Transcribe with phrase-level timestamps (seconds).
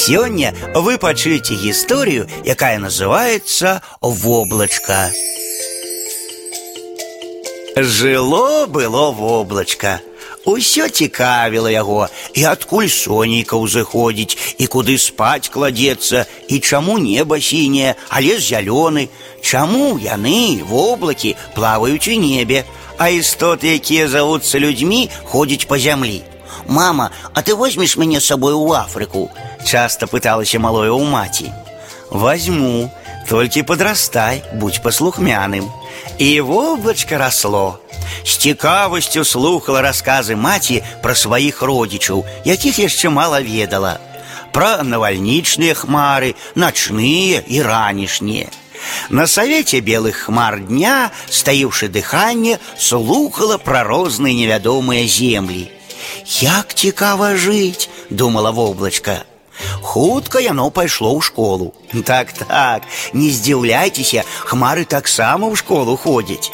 [0.00, 5.11] Сегодня вы пачуеце историю, якая называется воблачка.
[7.75, 9.99] Жыло было воблачка.
[10.45, 17.93] Усё цікавіла яго і адкуль сонейка ўзыходзіць і куды спаць кладзецца і чаму неба сіняе,
[18.09, 19.09] а лес зялёны,
[19.43, 22.65] чаму яны воблакі плаваюць у небе,
[22.97, 26.23] а істоты, якія завуцца людзьмі, ходзяць па зямлі.
[26.67, 29.29] Мама, а ты возьмешь меня с собой в Африку?
[29.64, 31.52] Часто пыталася малое у маці.
[32.10, 32.90] Возьму,
[33.28, 35.70] только подрастай, будь послухмяным.
[36.18, 37.78] І воблачка росло.
[38.24, 43.98] З цікавасцю слухала расказы маці пра сваіх родзічаў, якіх яшчэ мала ведала.
[44.52, 48.48] Пра навальнічныя хмары, начныя і ранішнія.
[49.10, 55.70] На савеце белых хмар дня, стаіўшы дыханне, слухала пра розныя невядомыя землі.
[56.40, 59.24] Як цікава жыць, думала воблачка.
[59.90, 61.74] Хутка яно пайшло ў школу.
[62.04, 66.52] Так, так, не здзіўляйцеся, хмары таксама ў школу ходзяць.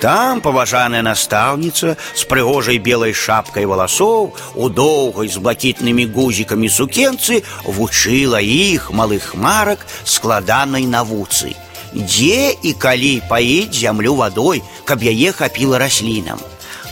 [0.00, 8.40] Там паважаная настаўніца з прыгожай белай шапкай валасоў у доўгай з блакітнымі гузікамі сукенцы вучыла
[8.44, 11.54] іх малых хмарак складанай навуцы.
[11.94, 16.42] Дзе і калі паіць зямлю вадой, каб яе хапіла раслінам.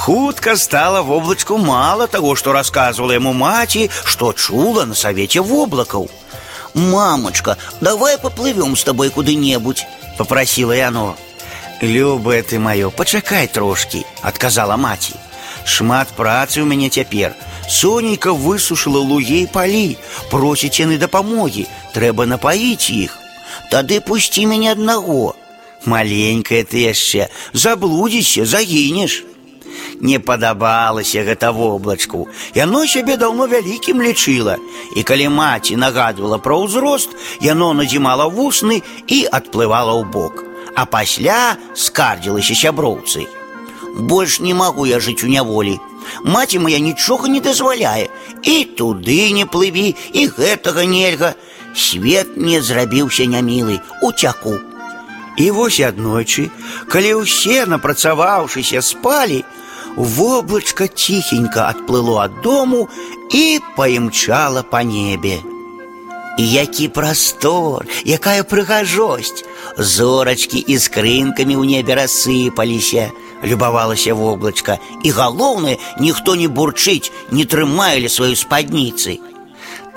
[0.00, 6.10] Хутка стала воблачку мало того, что рассказывала ему маці, что чула на совете воблакаў.
[6.74, 9.86] Мамочка, давай поплывем с тобой куды-небудзь,
[10.18, 11.16] попросила яно.
[11.80, 15.14] Любае ты маё, пачакай трошки, отказала маці.
[15.64, 17.34] Шмат працы у мяне цяпер.
[17.68, 19.98] Сонейка высушыла лугі і палі,
[20.30, 23.18] просіць яны дапамогі, трэба напаіць іх.
[23.70, 25.34] Тады пусці мяне аднаго.
[25.84, 29.24] Маленькая ты яшчэ, заблудзішся, загінеш.
[30.00, 32.28] Не падабалася гэта воблачку.
[32.54, 34.56] Яно сябе даўно вялікім лічыла.
[34.96, 40.44] І калі маці нагадвала пра ўзрост, яно надзімала вусны і адплывала ў бок.
[40.76, 43.26] А пасля скардзілася сяброўцы.
[43.96, 45.80] Больш не магу я жыць у няволі.
[46.24, 48.08] Маці моя нічога не дазваляе.
[48.42, 51.34] І туды не плыві, і гэтага нельга.
[51.74, 54.56] Свет не зрабіўся нямілы, уцяку.
[55.36, 56.48] І вось аднойчы,
[56.88, 59.44] калі ўсе напрацаваўшыся спалі,
[59.96, 62.88] воблачка ціхенька адплыло ад дому
[63.30, 65.40] і паімчала па небе.
[66.38, 69.44] Які прастор, якая прыгажосць!
[69.78, 73.08] Зорачкі і скрынкамі ў небе рассыпаліся,
[73.44, 79.20] любавалася воблачка, і галоўнае, ніхто не бурчыць, не трымалі сваю спадніцы.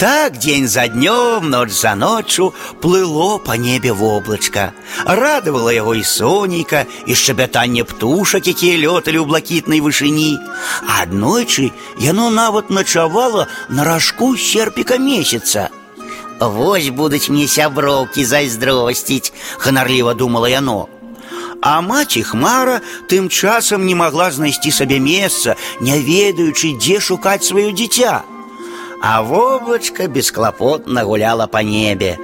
[0.03, 4.73] Так день за днем, ночь за ночью плыло по небе воблачка.
[5.05, 10.39] Радовало его и сонейка, и шчабятанне птушак, якія лёталі ў блакітнай вышыні.
[10.87, 15.69] Аднойчы яно нават начавала на ражку серпіка месяца.
[16.39, 20.87] Вось будуць мне сяброўкі зайздросціць, ханарліва думала яно.
[21.61, 22.79] А маці хмара
[23.11, 28.23] тым часам не магла знайсці сабе месца, не ведаючы, дзе шукаць сваё дзіця.
[29.01, 32.17] А воблачка бесклапотна гуляла по небе.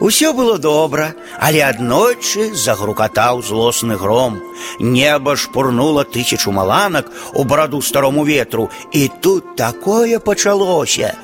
[0.00, 4.40] Усё было добра, але аднойчы загрукатаў злосны гром.
[4.80, 11.14] Неба шпурнула тысячу маланак у браду старому ветру, і тут такое пачалося.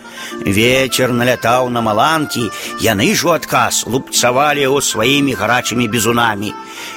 [0.45, 6.53] Вечер налятаў на маланкі, яны ж у адказ лупцавалі яго сваімі гарачымі бізунамі.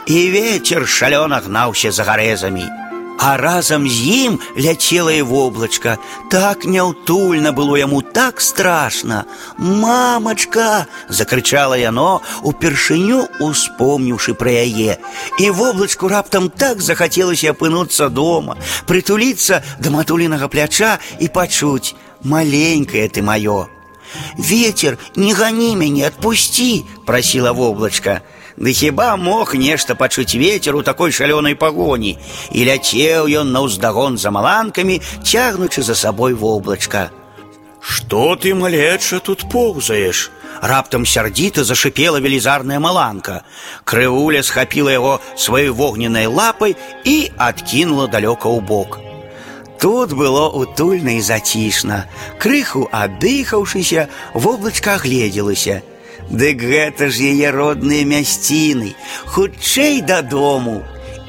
[0.05, 2.84] І вечер шалёна гнаўся за гарэзамі.
[3.23, 5.97] А разам з ім ляцела і воблачка.
[6.33, 9.25] Так няўтульна было яму так страшна.
[9.57, 10.87] Мамачка!
[11.05, 14.97] закрычала яно, упершыню успомніўшы пра яе.
[15.37, 18.57] І воблачку раптам так захацелася апынуцца дома,
[18.89, 21.93] прытуліцца да матулінага пляча і пачуць:
[22.25, 23.69] маленькае ты маё.
[24.37, 28.21] Ветер, не гані мяне, адпусці, прасіла воблачка.
[28.57, 32.17] Ды хіба мог нешта пачуць ветер у такой шалёнай пагоні
[32.51, 37.09] і ляцеў ён на ўздагон за маланкамі, цягнучы за сабой воблачка.
[37.79, 40.29] Што ты малеча тут поўзаеш?
[40.61, 43.41] Раптам сярдзіта зашипела велізарная маланка.
[43.83, 46.75] Крыўля схапіла яго сваёй вогненнай лапай
[47.05, 48.99] і адкінула далёка ў бок.
[49.81, 52.05] Тут было утульна і зацішна.
[52.37, 54.05] Крыху аддыхаўшыся,
[54.35, 55.91] воблачка агледзелася –
[56.29, 58.95] Дык гэта ж яе родныя мясціны,
[59.27, 60.81] хутчэй дадому.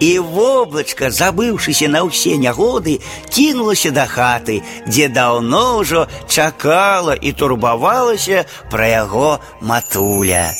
[0.02, 2.98] І воблачка, забыўшыся на ўсе нягоды,
[3.30, 10.50] кінулася да хаты, дзе даўно ўжо чакала і турбавалася пра яго матуля.